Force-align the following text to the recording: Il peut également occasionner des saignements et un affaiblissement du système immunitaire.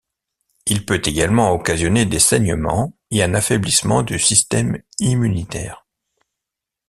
Il 0.65 0.83
peut 0.83 1.03
également 1.05 1.51
occasionner 1.51 2.07
des 2.07 2.17
saignements 2.17 2.97
et 3.11 3.21
un 3.21 3.35
affaiblissement 3.35 4.01
du 4.01 4.17
système 4.17 4.81
immunitaire. 4.99 5.85